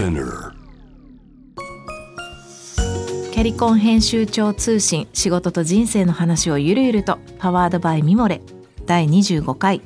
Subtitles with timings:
[0.00, 0.54] Spinner.
[3.32, 8.40] キャリコン編集長通信仕事と人生の話をゆるゆるとパワードバイミモレ
[8.86, 9.82] 第25回。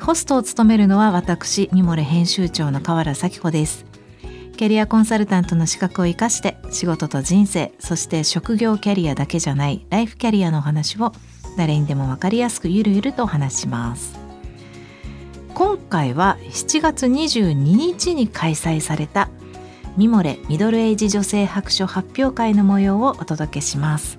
[0.00, 3.86] ホストを務めるのは私ミモレ編集長の河原咲子です。
[4.56, 11.12] キャリアコンサルタントの資格を生かして仕事と人生そして職業キャリアだけじゃないライフキャリアのお話を
[11.56, 14.25] 誰にでも分かりやすくゆるゆるとお話します。
[15.56, 19.30] 今回は7月22日に開催された
[19.96, 24.18] ミモレミドルエイジ女性白書発表会の模様をお届けします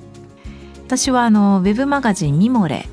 [0.88, 2.88] 私はあのウェブマガジンミモレ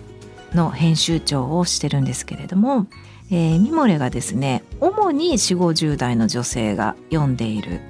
[0.53, 2.87] の編集長をしてるんですけれども、
[3.31, 7.81] えー、ミモレがですね主に4 5 0代の女性が読んでいる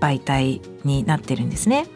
[0.00, 1.86] 媒体になってるんですね。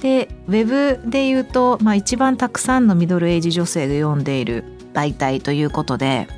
[0.00, 4.62] でウェブで言うと、まあ、一番たくさんのミドルエイジ女性が読んでいる
[4.94, 6.28] 媒体ということで、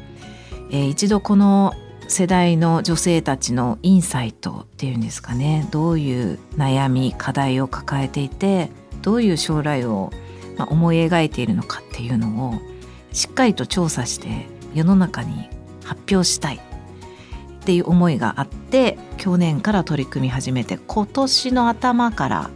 [0.70, 1.74] えー、一度この
[2.08, 8.70] 世代の女性たちのインサイトっていうんですかねどういう悩み課題を抱えていて
[9.02, 10.10] どういう将来を
[10.58, 12.54] 思い描いているのかっていうのを
[13.12, 15.48] しっかりと調査して世の中に
[15.84, 22.50] 発表したいっていう思いがあって去年から取り組み始めて今年の頭から、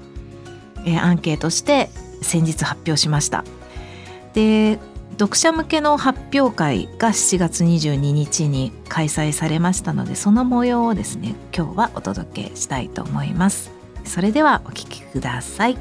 [0.85, 1.89] えー、アンケートして
[2.21, 3.45] 先日発表しました。
[4.35, 4.79] で
[5.19, 13.73] 読者向けの発表会が7月22日に開催されましたのでその模様をですね今日はお届けしたいと思います。
[14.05, 15.77] それではお聞きください。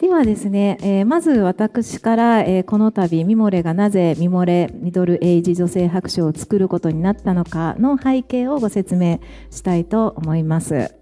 [0.00, 9.18] ではですね、えー、まず私から、えー、この度ミモレがなぜミモレミドルエイジ女性白書を作ることになったのかの背景をご説明
[9.50, 10.99] したいと思います。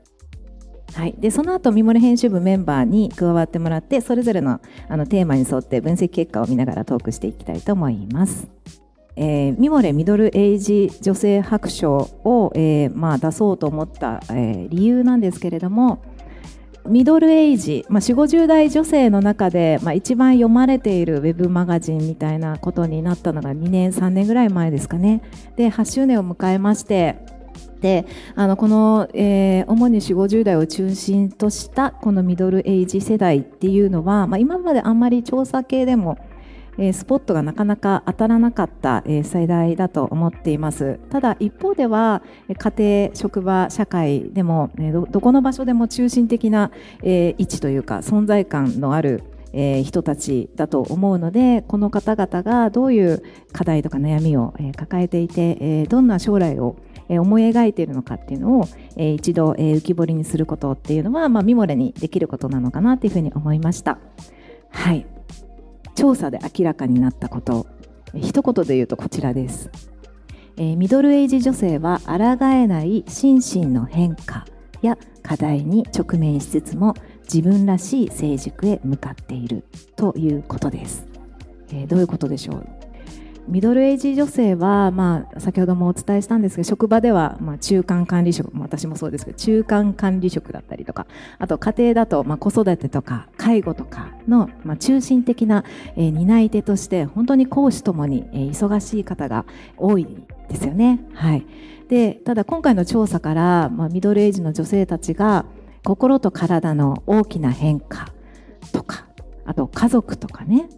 [0.95, 8.49] はい、でその後ミモレ編集部メンバーに加わってもらってそれぞれのあのテーマに沿って分析結果を見ながらトークしていきたいと思います。
[9.21, 16.05] えー、ミモレミドルエイジ女性白書を、えーまあ、出そうと思った、えー、理由なんですけれども
[16.87, 25.21] ミドルエイジ、まあ、4 5 0代女性の中で、まあ、一番読まれているウェブマガジンみたいなことになったのが2年3年ぐらい前ですかね
[25.57, 27.17] で8周年を迎えまして
[27.81, 36.19] であのこの、えー、主に4 5 0代を中心としたこのミドルエイジ世代っていうのは、まあ、今まであんまり調査系でも、
[36.77, 40.99] えー、スポットがなかなか当たらなかった、えー、世代だと思っています。
[41.11, 46.71] ただ一方では家庭職場社会でも、ね、どこの場所でも中心的な、
[47.03, 49.23] え、位置というか存在感のある
[49.53, 53.23] えー、人たちだと思うのでこの方々がどういう
[53.53, 56.77] 課題とか悩みを、えー、抱えていて、えー、どんな将来を
[57.09, 63.99] 思い描いているのかっていうのを、え一度、え浮き彫りにすることっていうのは、まあ、ミモレにできることなのかなというふうに思いました。
[64.71, 65.07] はい。
[65.95, 67.67] 調査で明らかになったこと、
[68.15, 69.71] 一言で言うとこちらです。
[70.57, 74.45] えミドルエイジ女性は抗えない心身の変化
[74.83, 76.95] や課題に直面しつつも
[77.33, 79.65] 自分らしい成熟へ向かっている
[79.95, 81.07] ということです。
[81.71, 82.78] えー、どういうことでしょう？
[83.49, 91.07] ミドルエイジ女性は、まあ、先ほどもお伝えしたんですが職場では、まあ、中間管理職私もそうですけど中間管理職だったりとか
[91.39, 95.65] あと家庭だと、まあ、子育てとか介護とかの、まあ、中心的な、
[95.97, 99.47] えー、担い手として本当に講師ともに、えー、忙しい方が
[99.79, 100.07] 多い
[100.49, 101.01] ですよね。
[101.15, 101.47] はい、
[101.89, 105.47] でただ今回の調査から、まあ、ミドルエイジの女性たちが
[105.85, 108.13] 心と体の大きな変化
[108.73, 109.07] とか
[109.47, 110.69] あと家族とかね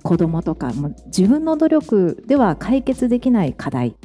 [0.00, 0.72] 子供とか
[1.06, 3.96] 自分の努力では解決できない課題。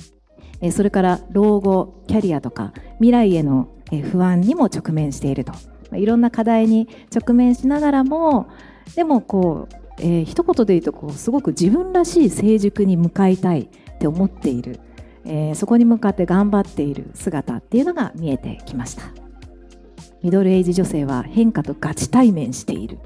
[0.72, 3.70] それから老後キャリアとか未来への
[4.12, 5.54] 不安にも直面していると。
[5.96, 8.48] いろんな課題に直面しながらも
[8.96, 14.80] でもこう、えー、一言で言うとこうすごく自分らしい成熟に向かいたいって思っている、
[15.24, 19.04] えー、そこに向かって頑張っている姿っていうのが見えてきました。
[20.24, 23.00] ミドルエイジ女性は変化とガチ対面している。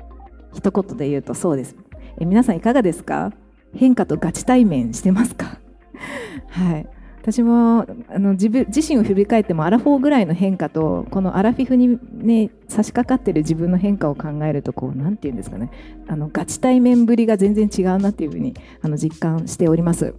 [0.53, 1.75] 一言で言うとそうです。
[2.21, 3.33] え皆さんいかがですか？
[3.73, 5.57] 変化とガチ対面してますか？
[6.49, 6.87] はい。
[7.19, 15.71] 私もあの自分自身を振り返ってもアラフォーぐらいの変化とこのアラフィフに、ね、差し掛かってる自分の変化を考えるとこうなんて言うんですかね。
[16.07, 20.13] あのガチ対面ぶりが全然違うなっていうふうにあの実感しております。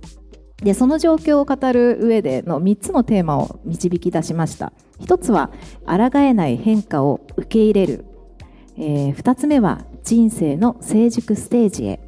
[0.62, 4.72] でその状況を語る上での3つのテーマを導き出しました。
[5.00, 5.50] 1つは
[5.86, 8.04] 抗えない変化を受け入れる、
[8.76, 12.00] えー、2つ目は人生の成熟ステージへ、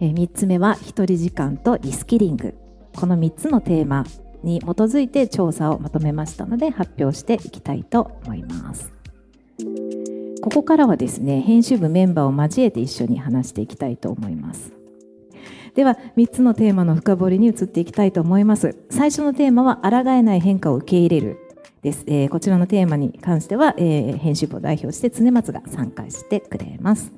[0.00, 2.54] え3つ目は一人時間とリスキリング。
[2.96, 4.04] この3つのテーマ
[4.42, 8.92] に基づいて調査をまとめましたので発表していきたいと思います。
[10.42, 14.72] ここからはですね編集部メンバーを交えて一緒に話していきたいと思います。
[15.74, 18.76] では3つのテーマの深掘りに移っていきたいと思います。
[18.90, 21.38] 最初のテーマは抗えない変化を受け入れる。
[21.82, 27.12] です、えー、こちらのテーマに関しては、えー、編集部を代表して常松が参加してくれます。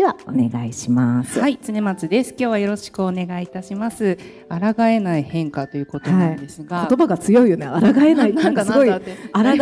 [0.00, 1.40] ではお願いします。
[1.40, 2.30] はい常松です。
[2.30, 4.16] 今日はよろしくお願いいたします。
[4.48, 7.66] 抗えない変化ということなんですが、はい、言葉が強いよね。
[7.66, 8.88] 抗えないなんかすごい。
[8.88, 9.00] 抗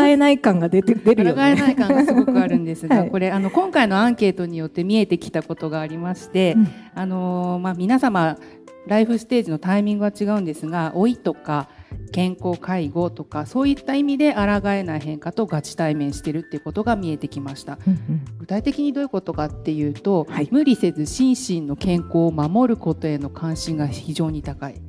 [0.05, 1.35] えない感が出て出るよね。
[1.35, 8.39] 抗えない感がすごくあるんですが、はい、これあの今回のアンケートによって見えてきたことがありまして、うん、あのまあ皆様
[8.87, 11.69] ライフステージのタイミングは違うんですが老いとか
[12.13, 24.81] 健康介護とかそういった意味で抗えない変化とガチ対面してるっていうことが見えてきました、うんうん、具体的にどういうことかっていうと、はい、無理せず心身の健康を守ることへの関心が非常に高い。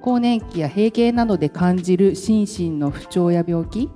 [0.00, 3.90] 更年期や閉経などで感じる心身の不調や病気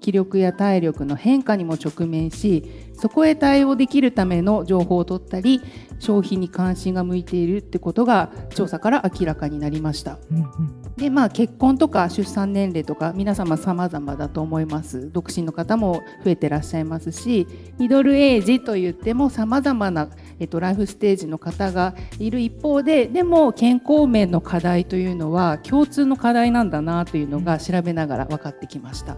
[0.00, 5.62] 気力や体力の変化にも直面しそこへ対応できるための情報を取ったり
[6.00, 10.18] 消費に関心が向いているってことが調査から明らかになりました。
[10.30, 17.46] うんうん、でまあ結婚とか出産年齢とか皆様様々だと思います独身の方も増えてらっしゃいますし
[17.78, 20.08] ミドルエイジといっても様々な、
[20.38, 29.16] えっと、ライフステージの方がいる一方ででも健康面の課題というのは共通の課題なんだなというのが調べながら分かってきました。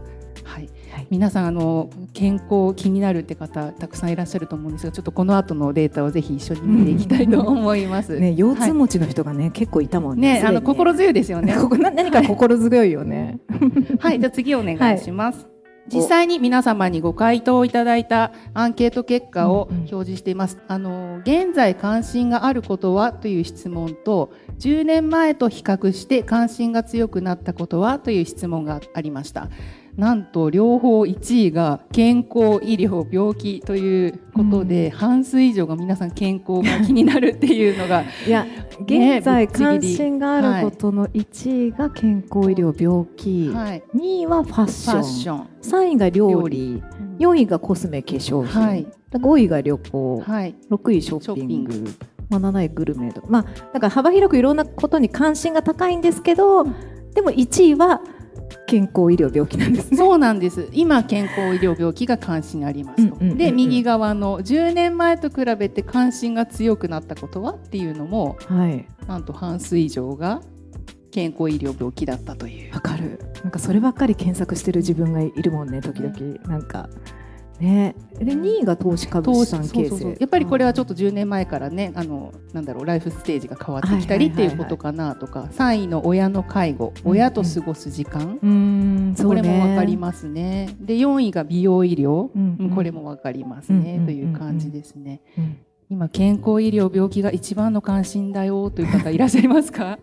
[1.11, 8.19] はい、はい、皆さんあの健康気になるって方たくさんいらっしゃると思うんですがちょっとこの後のデータをぜひ一緒に見ていきたいと思います。
[8.19, 10.41] ね 腰痛持ちの人がね、はい、結構いたもんね。
[10.41, 11.55] ねあの心強いですよね。
[11.55, 13.39] ここ何か心強いよね。
[13.99, 15.51] はい、じゃあ次お願いします。
[15.93, 20.59] 実際に皆様にご回答いただいたアンケート結果を表示しています。
[20.69, 24.31] あの現在関心があることはという質問と
[24.61, 29.49] 10年前と比較して関心が強くなったことはという質問がありました。
[29.97, 38.47] なんと両方1位が健康医療病気ということで、うん、半数以上が皆さん健康が気になるっていうのが いや
[38.83, 45.05] 現在関心があることの1位が健康医療病気、はい、2位はファッション。
[45.05, 45.47] ション。
[45.63, 46.83] 3位が料理。
[47.19, 51.85] 4位がコスメ化粧品、はい、5位が旅行、はい、6位ショッピング。
[52.31, 53.43] まあ、7位グルメとまあ
[53.73, 56.65] だから幅広くいろんなことに関心が高いんですけど
[57.13, 58.01] でも1位は
[58.67, 60.69] 健康医療病気なんです、ね、そうなんです。
[60.73, 70.43] 今健康医療病気が関心ありますと、うんうんうんうん、で右側の10年前と比べて関心が強くなったことはっていうのも、はい、なんと半数以上が
[71.11, 72.73] 健康医療病気だったという。
[72.75, 73.21] わかる。
[73.43, 76.89] なんかそればっかり検索してる自分がいるもんね時々、なんか
[77.61, 90.75] ね、で2位が投資株資産形成やっぱりこれはちょっと10年前からねあのなんだろうライフステージが変わってきたりっていうことかなとか、3位の親の介護親と過ごす時間、うんこれも分かりますね。
[90.81, 95.21] で4位が美容医療、うんこれも分かりますね、という感じですね。
[95.91, 99.99] 今健康医療病気が一番の関心だよという方いらっしゃいますか？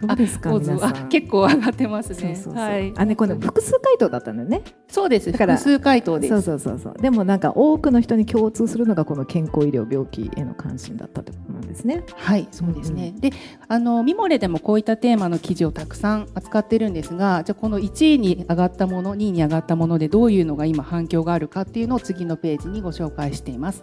[0.00, 2.34] どうですか皆さん結構上がってますね。
[2.54, 2.92] はい。
[2.96, 4.62] あねこの複数回答だったんだよね。
[4.88, 5.30] そうです。
[5.30, 6.30] だから複数回答です。
[6.30, 7.02] そうそうそうそう。
[7.02, 12.04] でもなんか多くの人に共通するのがこの健康医療病気への関心だったってことなんですね。
[12.16, 13.12] はいそうですね。
[13.14, 13.30] うん、で
[13.68, 23.82] あのミモレでもこういったテーマの記事をたくさん扱ってるんですが、じゃあこの1位に上がったもの、2位に上がったものでどういうのが今反響があるかっていうのを次のページにご紹介しています。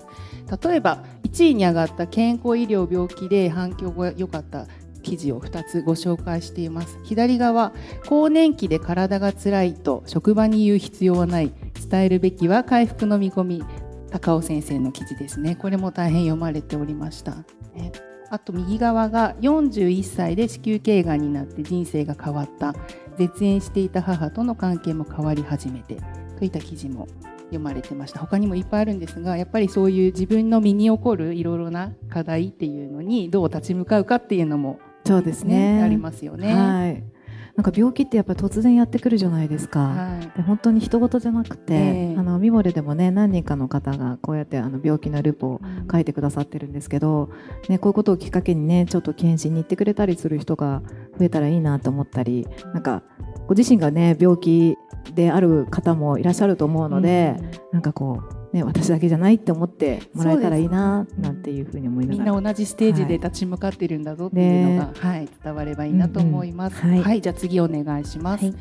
[0.64, 4.66] 例えば1位に上がった健康医療病気で反響が良かった
[5.08, 7.00] 記事を2つご紹介しています。
[7.04, 7.72] 左側
[8.06, 11.54] 更年期で体が辛いと職場に言う必要はない。
[11.90, 13.64] 伝えるべきは回復の見込み。
[14.10, 15.56] 高尾先生の記事ですね。
[15.56, 17.36] これも大変読まれておりました、
[17.76, 17.92] ね、
[18.30, 22.76] あと右側が41歳で子宮頸がんになって人生が変わった。
[23.18, 25.98] 絶縁していた母との関係も変わり始めて。
[26.38, 27.08] といった記事も
[27.46, 28.20] 読まれてました。
[28.20, 35.82] 他にもいっぱいあるんですがやっぱりそういう自分の身に起こるいろいろな課題っていうのにどう立ち向かうかっていうのもそうですね。
[35.82, 36.54] ありますよね。
[36.54, 37.18] はい。
[37.58, 45.62] なんか病気ってやっぱり突然やってくるじゃないですか、はい、で本当に人事じゃなくて、えー、あのミモレでもね何人かの方がこうやってあの病気のルポを
[45.92, 47.32] 書いてくださってるんですけど、うん、
[47.68, 50.84] ね、こういうことをきっかけにねちょっと検診に行ってくれたりする人が
[51.18, 53.02] 増えたらいいなと思ったりなんか
[53.48, 54.78] ご自身がね病気
[55.16, 62.32] である方もいらっしゃると思うので、うん、なんかこうね、私だけじゃないって思ってもらえたらいいななんていうふうに思いながら。
[62.32, 66.82] みんな同じステージで立ち向かってるんだぞっていうのが、はい、はい、伝わればいいなと思います。
[66.82, 68.46] うんうん、はい、はい、じゃあ次お願いします。
[68.46, 68.56] はい、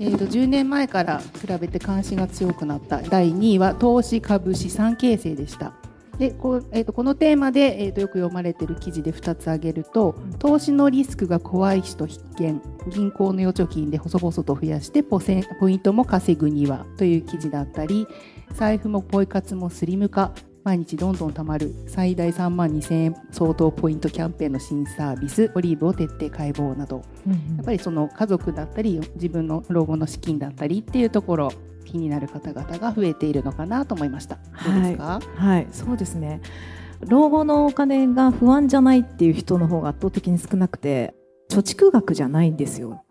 [0.00, 5.72] えーと、10年前から比べて関心が強くなった第2位は投資株資産形成でした。
[6.18, 12.62] でこうえーと、このテーマで、えーと、よく読まれている記事で2つ挙げると投資のリスクが怖い人必見。
[12.88, 15.18] 銀行の預貯金で細々と増やしてポ
[15.68, 18.06] イントも稼ぐにはという記事だったり
[18.52, 20.32] 財布もポイ活もスリム化
[20.64, 31.52] 毎日どんどん貯まる最大3万2000円相当ポイントキャンペーンの新サービスオリーブを徹底解剖など、うんうん、やっぱりその家族だったり自分の老後の資金だったりっていうところ
[31.84, 34.36] 気になる方々が増えているのかなと思いました。
[34.36, 36.40] どうですか、はい、はい、そうですね。
[37.00, 41.14] 老後のお金が不安じゃないっていう人の方が圧倒的に少なくて
[41.50, 43.04] 貯蓄額じゃないんですよ。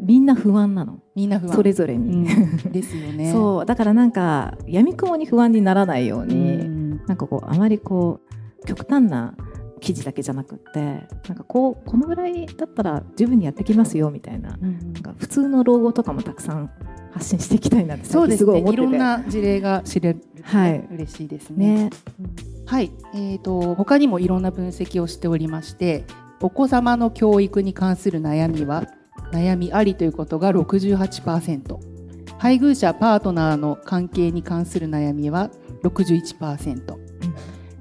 [0.00, 1.00] みんな不安なの。
[1.16, 1.56] みんな不安。
[1.56, 3.30] それぞれに、うん、ですよね。
[3.34, 3.66] そう。
[3.66, 6.73] だからなんかやみくもに不安にならないように、うん、
[7.06, 8.20] なんかこうあまりこ
[8.62, 9.34] う極端な
[9.80, 16.70] 記事だけじゃなくってなんかこうこのぐらいだったら十分にやってきますよみたいなうん、なんか普通の老後とかもたくさん
[17.12, 18.58] 発信していきたいなってそうですね。
[18.58, 21.84] いろんな事例が知れる、はい、嬉しいですね。
[21.84, 21.90] ね。
[22.66, 26.04] はい、えーと、他にもいろんな分析をしておりまして
[26.40, 28.84] お子様の教育に関する悩みは
[29.32, 31.78] 悩みありということが68%
[32.38, 35.50] 配偶者パートナーの関係に関する悩みは
[35.84, 37.04] 61%、うん、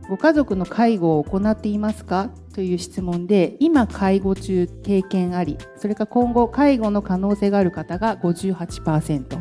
[0.09, 2.29] ご家族の介護を行っていますか？
[2.53, 9.39] という質問で今介護中経験ありそれから今後介護の可能性がある方が58%、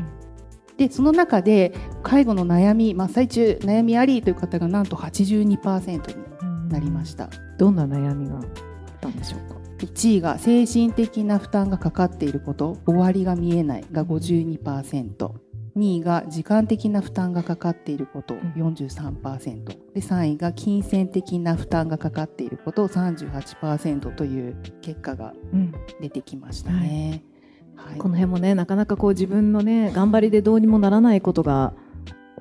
[0.79, 7.29] でその中で介護の悩み真っ最中悩みありという方がなんと82%になりました、
[7.59, 8.45] どんな悩みがあっ
[9.03, 15.52] たんでしょうか？1位が精神的な負担がかかっていること終わりが見えないが52%。
[15.77, 25.35] 2位が時間的な負担がかかっていること43%で3位が金銭的な負担がかかっていること38%という結果が
[26.01, 27.23] 出てきましたね。
[27.27, 27.33] うん
[27.75, 31.75] はい、この辺もねなかなかこう自分のね頑張りでどうにもならないことが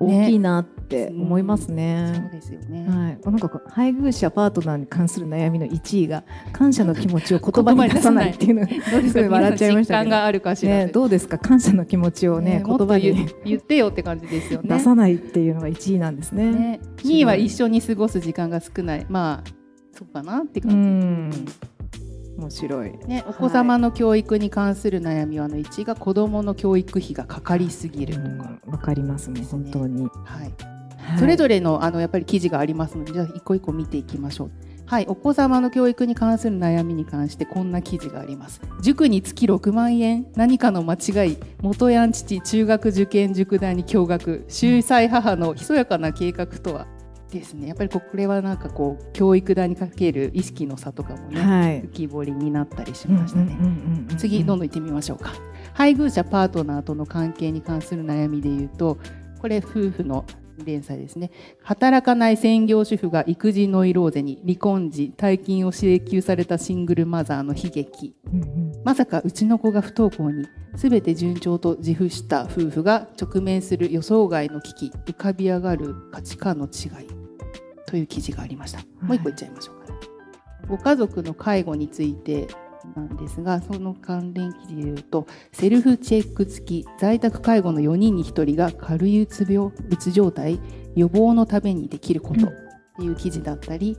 [0.06, 2.12] 大きいなって思いますね。
[2.12, 2.88] ねそうですよね。
[2.88, 3.18] はい。
[3.24, 10.10] なんか配偶者パートナーに関する悩みの1位が感謝の気持ちを言葉に出さないっていうのどうですか笑っちゃいましたけど。
[10.10, 11.38] があるかしら、ね、どうですか？
[11.38, 14.68] 感謝の気持ちをね、ね、言葉に言ってよって感じですよね。
[14.68, 16.50] 出さないっていうのが1位なんですね。
[16.52, 19.06] ね2位は一緒に過ごす時間が少ない。
[19.08, 19.50] まあ
[19.92, 21.54] そうかなって感じ。
[22.36, 28.26] 面白い、ね、お子様の教育に関する悩みはの1が子どもの教育費がかかりすぎるとか。
[28.26, 30.52] わ、うん、かりますね本当に、はい、
[30.98, 34.50] はい、それぞれのあのやっぱり記事がありますのでじゃあ一個一個見ていきましょう。
[34.86, 38.60] はい、お子様の教育に関する悩みに関してこんな記事があります。
[38.82, 44.44] 塾につき6万円何かの間違い元ヤン父中学受験塾代に驚愕。
[44.48, 46.86] 秀才母のひそやかな計画とは？
[47.32, 47.68] ですね。
[47.68, 53.56] やっぱりこれはなんかこう教育代にかける意識の差とかもね、はい、浮き彫りになったりしましたね。
[54.18, 55.32] 次どんどん行ってみましょうか。
[55.72, 58.98] 配偶者パートナーとの関係に関する悩みで言うと
[59.40, 60.24] これ夫婦の
[60.64, 61.30] 連載ですね。
[61.62, 74.92] 働かない専業主婦が育児ノイローゼに離婚時大金を請求されたシングルマザーの悲劇、うんうん、まさかうちの子が不登校に全て順調と自負した夫婦が直面する予想外の危機。
[75.06, 77.21] 浮かび上がる価値観の違い
[77.92, 78.78] という記事がありました。
[79.02, 79.98] もう一個いっちゃいましょうか、ね、
[80.66, 82.48] ご家族の介護について
[82.96, 90.58] なんですがその関連記事でいうとセルフチェック付き在宅介護の4人に1人が軽いうつ病うつ状態
[90.96, 92.50] 予防のためにできることっ
[92.96, 93.98] ていう記事だったり、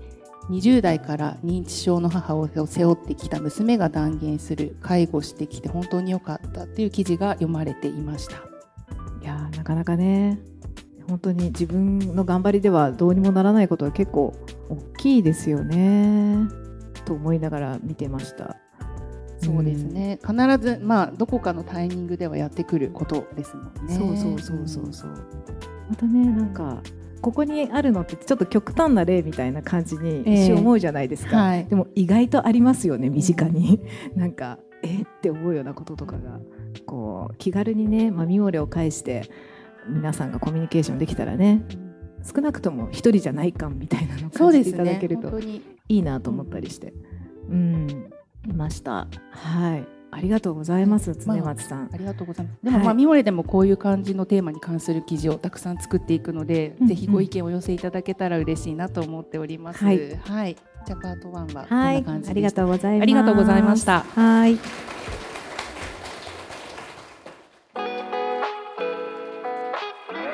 [0.49, 8.37] うん、20代から認知症の母を背負ってきた娘が断言する介護してきて本当に良かったっていう記事が読まれていました。
[9.21, 10.39] いやなかなかね
[11.13, 14.33] 本当に自分の頑張りではどうにもならないことは結構
[14.67, 16.39] 大きいですよね。
[17.05, 18.57] と思いながら見てました。
[19.37, 23.95] そうですね、うん、必ず、まあ、どこかのタイミングではやってくることですもんね。
[23.95, 25.11] そうそうそうそうそう、
[25.87, 26.81] またねなんか
[27.21, 33.81] ここにあるのってちょっと極端な例みたいな感じに一瞬思うじゃないですか、えーはい、でも意外とありますよね身近に、
[34.15, 35.03] うん、なんかえ？
[35.03, 36.39] って思うようなこととかが
[36.87, 39.29] こう気軽にね、まあ、ミオレを介して
[39.87, 41.63] 皆さんがコミュニケーションできたらね
[42.23, 46.93] 少なくとも一人じゃない感みたいなのを感じていただけるといいなと思ったりして、
[47.49, 48.09] うん、
[48.47, 49.07] いました。
[49.31, 51.89] はいありがとうございます、常松さん、まあ。
[51.93, 52.59] ありがとうございます。
[52.63, 59.83] でも、まあ、ミモレでもこういう感じのテーマに関する記事をたくさん作っていくので、うんうん、ぜひご意見をお寄せいただけたら嬉しいなと思っております。
[59.83, 60.15] はい。
[60.17, 63.01] はい、じゃあ、パートワンはこんな感じありがとうございます。
[63.01, 64.01] ありがとうございました。
[64.01, 64.59] はい。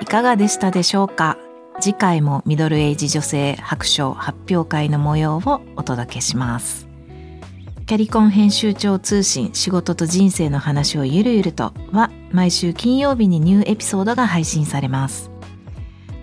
[0.01, 1.37] いかがでしたでしょうか？
[1.81, 6.87] 次回もミドルエイジ女性白書発表会の模様をお届けします。
[7.85, 15.31] キャリコン編集長通信仕事と人生の話をゆるゆるとは毎週金曜日にニューエピソードが配信されます。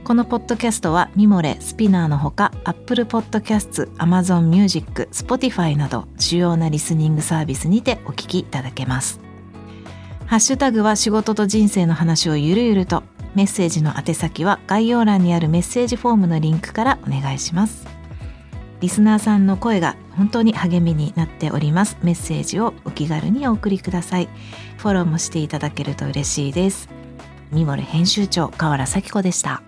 [0.05, 9.21] このポッドキャストはミモレ、スピナーのほか Apple Podcast、Amazon Music、Spotify など主要なリスニングサービスにてお聞きいただけます。
[10.27, 13.03] ハッシュタグは仕事と人生の話をゆるゆると
[13.37, 17.87] メッセージの宛先は概要欄にあるメッセージフォームのリンクからお願いします。
[18.81, 21.99] リスナーさんの声が本当に励みになっております。
[22.03, 24.31] メッセージをお気軽にお送りください。
[24.79, 26.89] フォローもしていただけると嬉しいです。
[27.53, 29.63] ミモル編集長河原咲子でした。